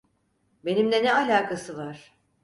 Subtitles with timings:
[0.65, 2.13] Benimle ne alakası var?